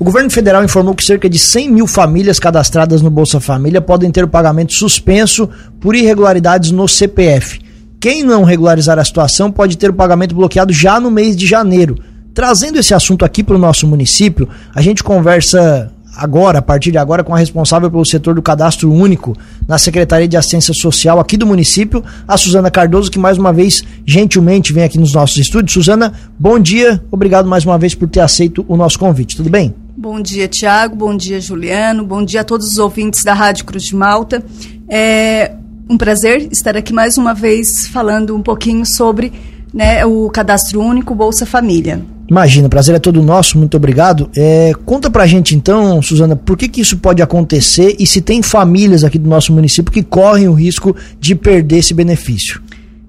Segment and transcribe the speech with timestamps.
[0.00, 4.10] O governo federal informou que cerca de 100 mil famílias cadastradas no Bolsa Família podem
[4.10, 5.46] ter o pagamento suspenso
[5.78, 7.60] por irregularidades no CPF.
[8.00, 11.98] Quem não regularizar a situação pode ter o pagamento bloqueado já no mês de janeiro.
[12.32, 16.96] Trazendo esse assunto aqui para o nosso município, a gente conversa agora, a partir de
[16.96, 19.36] agora, com a responsável pelo setor do cadastro único
[19.68, 23.82] na Secretaria de Assistência Social aqui do município, a Suzana Cardoso, que mais uma vez
[24.06, 25.74] gentilmente vem aqui nos nossos estúdios.
[25.74, 29.74] Suzana, bom dia, obrigado mais uma vez por ter aceito o nosso convite, tudo bem?
[30.00, 33.82] Bom dia, Tiago, bom dia, Juliano, bom dia a todos os ouvintes da Rádio Cruz
[33.84, 34.42] de Malta.
[34.88, 35.52] É
[35.90, 39.30] um prazer estar aqui mais uma vez falando um pouquinho sobre
[39.74, 42.00] né, o cadastro único Bolsa Família.
[42.26, 44.30] Imagina, o prazer é todo nosso, muito obrigado.
[44.34, 48.40] É, conta pra gente então, Suzana, por que, que isso pode acontecer e se tem
[48.40, 52.62] famílias aqui do nosso município que correm o risco de perder esse benefício?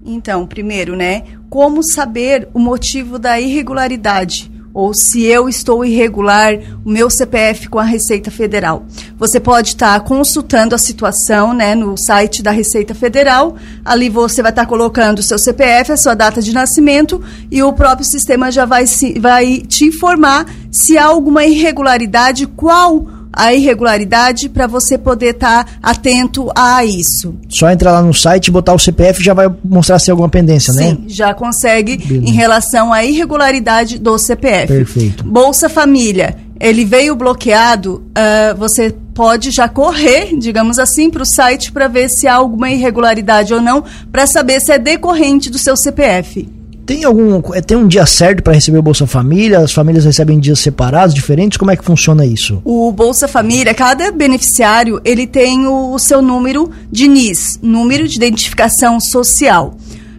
[0.05, 4.50] Então, primeiro, né, como saber o motivo da irregularidade?
[4.73, 6.53] Ou se eu estou irregular
[6.85, 8.85] o meu CPF com a Receita Federal.
[9.17, 13.55] Você pode estar consultando a situação né, no site da Receita Federal.
[13.83, 17.73] Ali você vai estar colocando o seu CPF, a sua data de nascimento, e o
[17.73, 24.49] próprio sistema já vai, se, vai te informar se há alguma irregularidade, qual a irregularidade
[24.49, 27.35] para você poder estar tá atento a isso.
[27.49, 30.79] Só entrar lá no site botar o CPF já vai mostrar se alguma pendência, Sim,
[30.79, 30.89] né?
[30.89, 32.25] Sim, já consegue Beleza.
[32.25, 34.67] em relação à irregularidade do CPF.
[34.67, 35.23] Perfeito.
[35.23, 41.71] Bolsa Família, ele veio bloqueado, uh, você pode já correr, digamos assim, para o site
[41.71, 45.75] para ver se há alguma irregularidade ou não, para saber se é decorrente do seu
[45.75, 46.47] CPF.
[46.91, 47.41] Tem algum.
[47.53, 49.59] É, tem um dia certo para receber o Bolsa Família?
[49.59, 51.57] As famílias recebem dias separados, diferentes?
[51.57, 52.61] Como é que funciona isso?
[52.65, 58.17] O Bolsa Família, cada beneficiário, ele tem o, o seu número de NIS, número de
[58.17, 59.77] identificação social.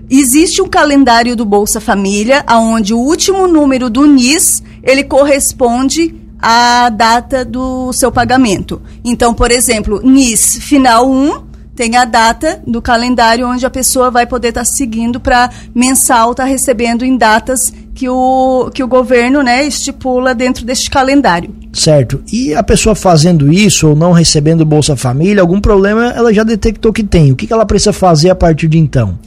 [0.08, 6.88] Existe um calendário do Bolsa Família, onde o último número do NIS, ele corresponde à
[6.88, 8.80] data do seu pagamento.
[9.04, 11.51] Então, por exemplo, NIS final 1
[11.82, 16.30] tem a data do calendário onde a pessoa vai poder estar tá seguindo para mensal
[16.30, 17.58] estar tá recebendo em datas
[17.92, 21.52] que o, que o governo né, estipula dentro deste calendário.
[21.72, 22.22] Certo.
[22.32, 26.92] E a pessoa fazendo isso ou não recebendo Bolsa Família, algum problema ela já detectou
[26.92, 27.32] que tem.
[27.32, 29.18] O que, que ela precisa fazer a partir de então?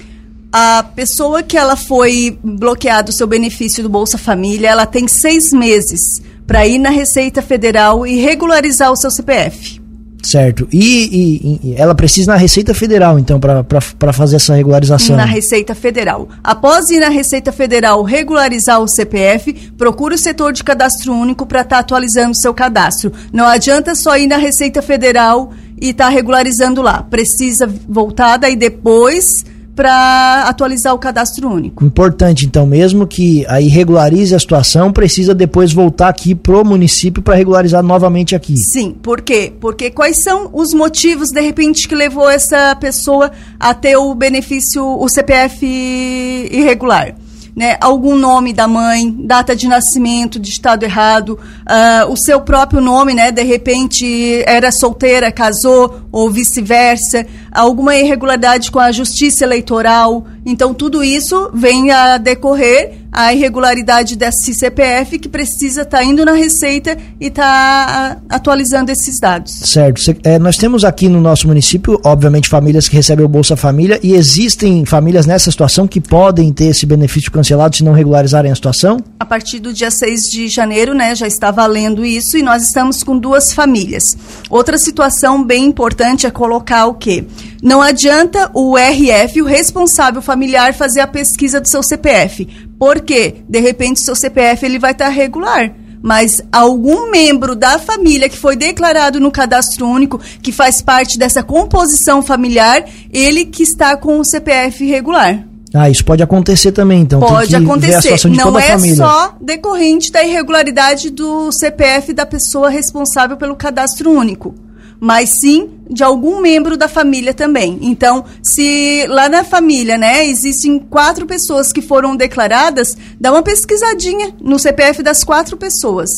[0.49, 5.51] A pessoa que ela foi bloqueado o seu benefício do Bolsa Família, ela tem seis
[5.51, 9.83] meses para ir na Receita Federal e regularizar o seu CPF.
[10.25, 10.67] Certo.
[10.73, 15.15] E, e, e, ela precisa na Receita Federal, então, para fazer essa regularização?
[15.15, 16.27] Na Receita Federal.
[16.43, 21.61] Após ir na Receita Federal regularizar o CPF, procure o setor de cadastro único para
[21.61, 23.13] estar tá atualizando o seu cadastro.
[23.31, 27.03] Não adianta só ir na Receita Federal e estar tá regularizando lá.
[27.03, 31.83] Precisa voltar daí depois para atualizar o cadastro único.
[31.83, 37.35] Importante, então, mesmo que aí regularize a situação, precisa depois voltar aqui pro município para
[37.35, 38.55] regularizar novamente aqui.
[38.55, 39.51] Sim, por quê?
[39.59, 44.83] Porque quais são os motivos, de repente, que levou essa pessoa a ter o benefício,
[44.85, 47.15] o CPF irregular?
[47.55, 52.81] Né, algum nome da mãe, data de nascimento, de estado errado, uh, o seu próprio
[52.81, 60.25] nome, né, de repente era solteira, casou, ou vice-versa, alguma irregularidade com a justiça eleitoral.
[60.45, 66.25] Então, tudo isso vem a decorrer a irregularidade desse CPF que precisa estar tá indo
[66.25, 69.53] na Receita e estar tá atualizando esses dados.
[69.53, 70.01] Certo.
[70.23, 74.13] É, nós temos aqui no nosso município, obviamente, famílias que recebem o Bolsa Família e
[74.13, 78.97] existem famílias nessa situação que podem ter esse benefício cancelado se não regularizarem a situação?
[79.17, 83.01] A partir do dia 6 de janeiro, né, já está valendo isso e nós estamos
[83.01, 84.17] com duas famílias.
[84.49, 87.23] Outra situação bem importante é colocar o quê?
[87.63, 92.47] Não adianta o RF, o responsável familiar, fazer a pesquisa do seu CPF.
[92.77, 95.73] Porque, de repente, seu CPF ele vai estar tá regular
[96.05, 101.41] mas algum membro da família que foi declarado no cadastro único, que faz parte dessa
[101.41, 105.43] composição familiar, ele que está com o CPF irregular.
[105.73, 107.19] Ah, isso pode acontecer também, então.
[107.19, 108.29] Pode acontecer.
[108.29, 114.53] Não é só decorrente da irregularidade do CPF da pessoa responsável pelo cadastro único
[114.99, 117.79] mas sim de algum membro da família também.
[117.81, 124.33] Então, se lá na família, né, existem quatro pessoas que foram declaradas, dá uma pesquisadinha
[124.41, 126.09] no CPF das quatro pessoas.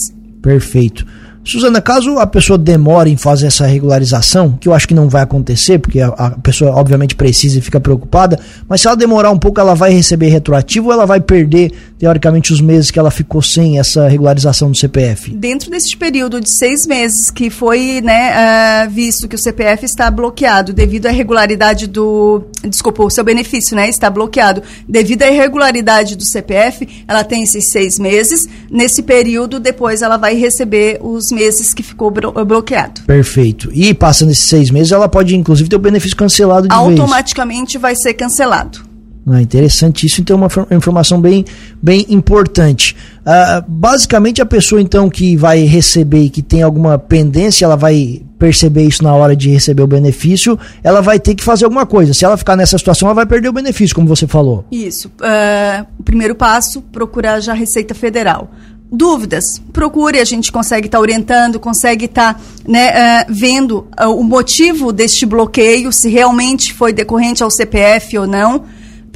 [0.41, 1.05] Perfeito.
[1.47, 5.21] Suzana, caso a pessoa demore em fazer essa regularização, que eu acho que não vai
[5.21, 8.37] acontecer, porque a, a, pessoa obviamente precisa e fica preocupada,
[8.67, 12.53] mas se ela demorar um pouco, ela vai receber retroativo ou ela vai perder, teoricamente,
[12.53, 15.31] os meses que ela ficou sem essa regularização do CPF?
[15.31, 20.09] Dentro deste período de seis meses que foi né, uh, visto que o CPF está
[20.09, 22.43] bloqueado devido à irregularidade do.
[22.67, 27.71] Desculpa, o seu benefício né, está bloqueado devido à irregularidade do CPF, ela tem esses
[27.71, 28.47] seis meses.
[28.69, 33.01] Nesse período, depois ela vai receber os meses que ficou bloqueado.
[33.01, 33.69] Perfeito.
[33.73, 37.81] E passando esses seis meses, ela pode, inclusive, ter o benefício cancelado de Automaticamente vez.
[37.81, 38.86] vai ser cancelado.
[39.29, 41.43] Ah, interessante isso, então é uma informação bem,
[41.81, 42.95] bem importante.
[43.25, 48.21] Ah, basicamente, a pessoa então que vai receber e que tem alguma pendência, ela vai
[48.39, 52.13] perceber isso na hora de receber o benefício, ela vai ter que fazer alguma coisa.
[52.13, 54.63] Se ela ficar nessa situação, ela vai perder o benefício, como você falou.
[54.71, 55.09] Isso.
[55.19, 58.49] Uh, o primeiro passo, procurar já a Receita Federal
[58.89, 59.43] dúvidas,
[59.73, 64.23] procure, a gente consegue estar tá orientando, consegue estar tá, né, uh, vendo uh, o
[64.23, 68.63] motivo deste bloqueio, se realmente foi decorrente ao CPF ou não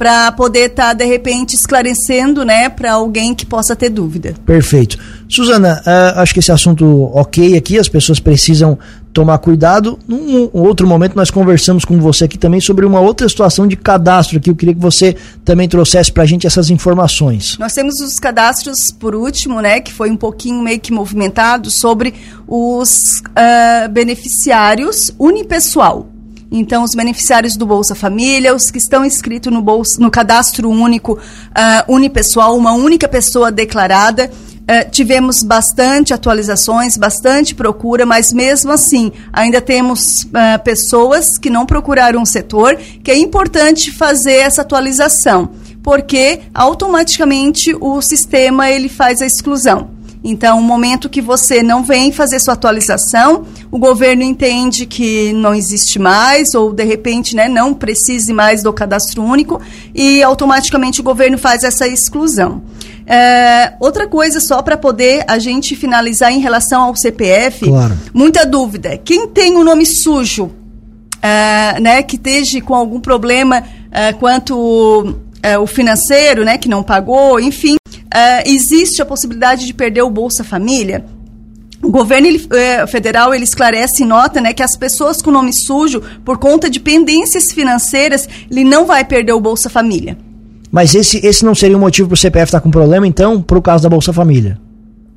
[0.02, 4.34] para poder estar, tá, de repente, esclarecendo né, para alguém que possa ter dúvida.
[4.44, 4.98] Perfeito.
[5.28, 6.84] Suzana, uh, acho que esse assunto
[7.14, 8.76] ok aqui, as pessoas precisam
[9.12, 9.96] tomar cuidado.
[10.08, 14.40] Num outro momento, nós conversamos com você aqui também sobre uma outra situação de cadastro
[14.40, 15.14] que eu queria que você
[15.44, 17.56] também trouxesse para a gente essas informações.
[17.56, 22.12] Nós temos os cadastros, por último, né, que foi um pouquinho meio que movimentado, sobre
[22.48, 26.11] os uh, beneficiários unipessoal.
[26.54, 29.64] Então, os beneficiários do Bolsa Família, os que estão inscritos no,
[29.98, 34.30] no cadastro único uh, unipessoal, uma única pessoa declarada.
[34.62, 41.64] Uh, tivemos bastante atualizações, bastante procura, mas mesmo assim ainda temos uh, pessoas que não
[41.64, 45.52] procuraram o setor, que é importante fazer essa atualização,
[45.82, 49.91] porque automaticamente o sistema ele faz a exclusão.
[50.24, 55.52] Então, o momento que você não vem fazer sua atualização, o governo entende que não
[55.54, 59.60] existe mais, ou de repente né, não precise mais do cadastro único,
[59.94, 62.62] e automaticamente o governo faz essa exclusão.
[63.04, 67.98] É, outra coisa, só para poder a gente finalizar em relação ao CPF, claro.
[68.14, 68.96] muita dúvida.
[68.96, 70.52] Quem tem o um nome sujo,
[71.20, 76.82] é, né, que esteja com algum problema é, quanto é, o financeiro, né, que não
[76.82, 77.76] pagou, enfim,
[78.12, 81.04] uh, existe a possibilidade de perder o Bolsa Família?
[81.82, 85.52] O governo ele, eh, federal ele esclarece e nota né, que as pessoas com nome
[85.52, 90.16] sujo, por conta de pendências financeiras, ele não vai perder o Bolsa Família.
[90.70, 93.42] Mas esse, esse não seria um motivo para o CPF estar tá com problema, então,
[93.42, 94.60] por causa da Bolsa Família?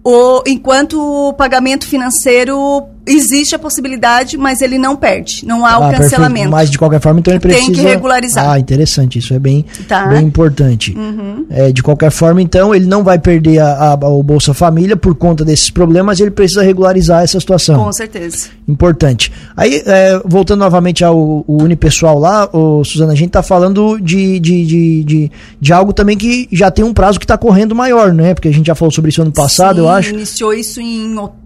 [0.04, 5.46] O, enquanto o pagamento financeiro existe a possibilidade, mas ele não perde.
[5.46, 6.34] Não há ah, o cancelamento.
[6.34, 6.52] Perfeito.
[6.52, 7.66] Mas de qualquer forma, então ele precisa.
[7.66, 8.50] Tem que regularizar.
[8.50, 9.20] Ah, interessante.
[9.20, 10.08] Isso é bem, tá.
[10.08, 10.96] bem importante.
[10.98, 11.46] Uhum.
[11.50, 15.16] É, de qualquer forma, então, ele não vai perder a, a, o Bolsa Família por
[15.16, 17.84] conta desses problemas, ele precisa regularizar essa situação.
[17.84, 18.48] Com certeza.
[18.68, 19.32] Importante.
[19.56, 24.66] Aí, é, voltando novamente ao unipessoal lá, ô, Suzana, a gente está falando de, de,
[24.66, 28.34] de, de, de algo também que já tem um prazo que está correndo maior, né?
[28.34, 30.10] Porque a gente já falou sobre isso ano passado, Sim, eu acho.
[30.12, 31.45] Iniciou isso em outubro,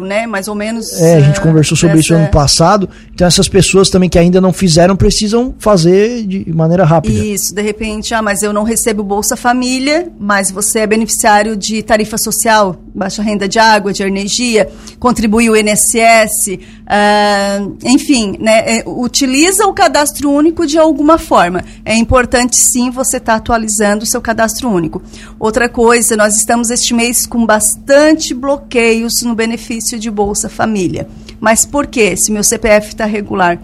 [0.00, 0.26] né?
[0.26, 2.88] Mais ou menos é, a gente conversou sobre isso ano passado.
[3.12, 7.14] Então essas pessoas também que ainda não fizeram precisam fazer de maneira rápida.
[7.14, 11.82] Isso, de repente, ah, mas eu não recebo Bolsa Família, mas você é beneficiário de
[11.82, 14.68] tarifa social, baixa renda de água, de energia,
[15.04, 21.62] contribui o INSS, ah, enfim, né, é, utiliza o cadastro único de alguma forma.
[21.84, 25.02] É importante sim você estar tá atualizando o seu cadastro único.
[25.38, 31.06] Outra coisa, nós estamos este mês com bastante bloqueios no benefício de Bolsa Família.
[31.38, 32.16] Mas por quê?
[32.16, 33.60] Se meu CPF está regular.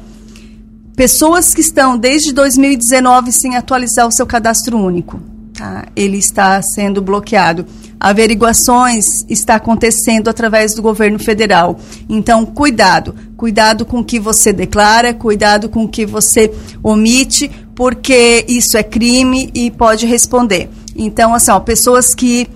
[0.94, 5.18] Pessoas que estão desde 2019 sem atualizar o seu cadastro único,
[5.60, 5.84] tá?
[5.94, 7.66] ele está sendo bloqueado.
[7.98, 11.78] Averiguações está acontecendo através do governo federal.
[12.08, 16.50] Então, cuidado, cuidado com o que você declara, cuidado com o que você
[16.82, 20.70] omite, porque isso é crime e pode responder.
[20.96, 22.48] Então, assim, ó, pessoas que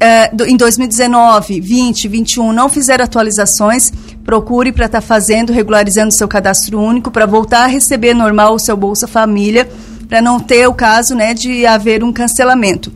[0.00, 3.92] é, do, em 2019, 20, 21 não fizeram atualizações,
[4.24, 8.58] procure para estar tá fazendo, regularizando seu cadastro único, para voltar a receber normal o
[8.58, 9.68] seu Bolsa Família,
[10.08, 12.90] para não ter o caso né, de haver um cancelamento.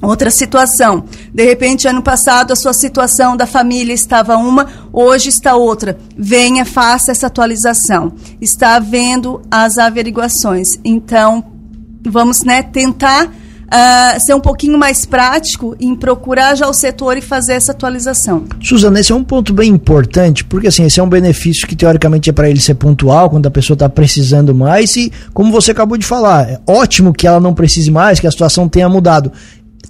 [0.00, 5.54] Outra situação, de repente, ano passado a sua situação da família estava uma, hoje está
[5.54, 5.96] outra.
[6.16, 8.12] Venha, faça essa atualização.
[8.40, 10.70] Está havendo as averiguações.
[10.84, 11.44] Então,
[12.04, 13.32] vamos né, tentar
[13.72, 18.44] uh, ser um pouquinho mais prático em procurar já o setor e fazer essa atualização.
[18.60, 22.28] Suzana, esse é um ponto bem importante, porque assim, esse é um benefício que teoricamente
[22.28, 25.96] é para ele ser pontual, quando a pessoa está precisando mais, e como você acabou
[25.96, 29.32] de falar, é ótimo que ela não precise mais, que a situação tenha mudado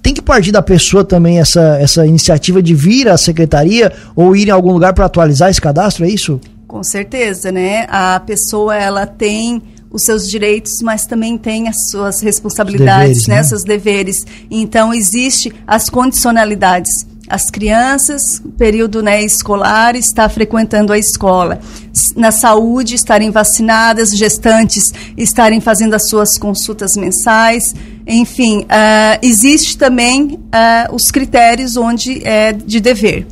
[0.01, 4.49] tem que partir da pessoa também essa, essa iniciativa de vir à secretaria ou ir
[4.49, 6.41] em algum lugar para atualizar esse cadastro, é isso?
[6.67, 7.85] Com certeza, né?
[7.87, 9.61] A pessoa ela tem
[9.93, 13.35] os seus direitos, mas também tem as suas responsabilidades, deveres, né?
[13.35, 13.43] né?
[13.43, 14.17] Seus deveres.
[14.51, 21.59] Então existe as condicionalidades as crianças, período né, escolar, está frequentando a escola.
[22.15, 27.73] Na saúde, estarem vacinadas, gestantes estarem fazendo as suas consultas mensais.
[28.05, 33.25] Enfim, uh, existe também uh, os critérios onde é de dever.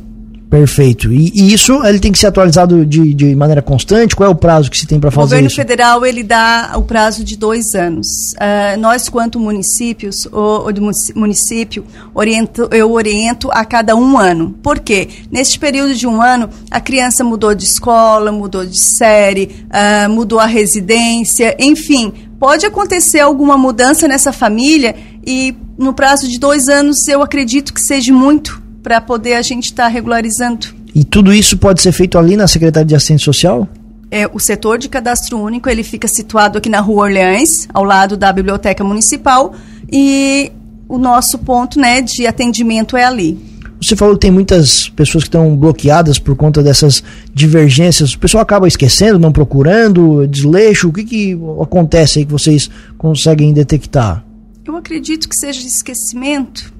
[0.52, 1.10] Perfeito.
[1.10, 4.14] E, e, isso ele tem que ser atualizado de, de maneira constante?
[4.14, 5.46] Qual é o prazo que se tem para fazer isso?
[5.46, 8.06] O governo federal ele dá o prazo de dois anos.
[8.34, 10.72] Uh, nós, quanto municípios, ou, ou
[11.16, 14.54] município, oriento, eu oriento a cada um ano.
[14.62, 15.08] Por quê?
[15.30, 20.38] Neste período de um ano, a criança mudou de escola, mudou de série, uh, mudou
[20.38, 24.94] a residência, enfim, pode acontecer alguma mudança nessa família
[25.26, 29.66] e no prazo de dois anos eu acredito que seja muito para poder a gente
[29.66, 30.66] estar tá regularizando.
[30.94, 33.68] E tudo isso pode ser feito ali na Secretaria de Assistência Social?
[34.10, 38.14] É, o setor de cadastro único ele fica situado aqui na Rua Orleans, ao lado
[38.16, 39.54] da Biblioteca Municipal,
[39.90, 40.52] e
[40.86, 43.38] o nosso ponto né, de atendimento é ali.
[43.80, 47.02] Você falou que tem muitas pessoas que estão bloqueadas por conta dessas
[47.34, 48.12] divergências.
[48.12, 50.88] O pessoal acaba esquecendo, não procurando, desleixo.
[50.88, 54.24] O que, que acontece aí que vocês conseguem detectar?
[54.64, 56.71] Eu acredito que seja esquecimento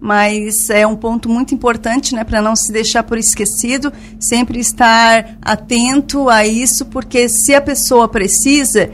[0.00, 5.36] mas é um ponto muito importante, né, para não se deixar por esquecido, sempre estar
[5.42, 8.88] atento a isso, porque se a pessoa precisa,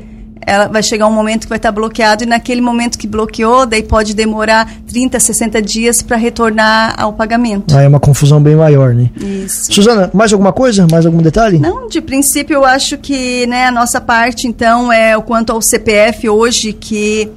[0.47, 3.83] ela vai chegar um momento que vai estar bloqueado e naquele momento que bloqueou, daí
[3.83, 7.77] pode demorar 30, 60 dias para retornar ao pagamento.
[7.77, 9.11] Ah, é uma confusão bem maior, né?
[9.17, 9.73] Isso.
[9.73, 10.87] Suzana, mais alguma coisa?
[10.91, 11.59] Mais algum detalhe?
[11.59, 15.63] Não, de princípio eu acho que, né, a nossa parte então é o quanto ao
[15.63, 17.31] CPF hoje que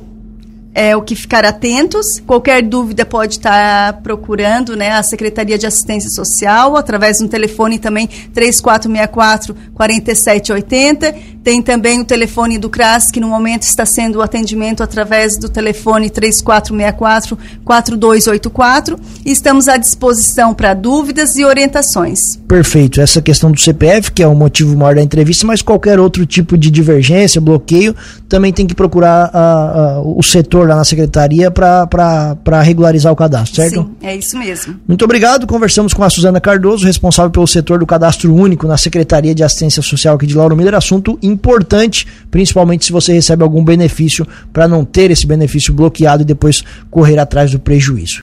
[0.78, 2.06] é o que ficar atentos.
[2.20, 8.08] Qualquer dúvida pode estar procurando né, a Secretaria de Assistência Social, através do telefone também
[8.32, 11.38] 3464 4780.
[11.44, 15.50] Tem também o telefone do CRAS, que no momento está sendo o atendimento através do
[15.50, 19.00] telefone 3464 4284.
[19.26, 22.20] E estamos à disposição para dúvidas e orientações.
[22.48, 23.02] Perfeito.
[23.02, 26.56] Essa questão do CPF, que é o motivo maior da entrevista, mas qualquer outro tipo
[26.58, 27.96] de divergência, bloqueio,
[28.30, 33.56] também tem que procurar a, a, o setor lá na secretaria para regularizar o cadastro,
[33.56, 33.82] certo?
[33.82, 34.76] Sim, é isso mesmo.
[34.88, 35.48] Muito obrigado.
[35.48, 39.82] Conversamos com a Suzana Cardoso, responsável pelo setor do cadastro único na Secretaria de Assistência
[39.82, 40.76] Social aqui de Lauro Miller.
[40.76, 46.26] Assunto importante, principalmente se você recebe algum benefício, para não ter esse benefício bloqueado e
[46.26, 48.16] depois correr atrás do prejuízo.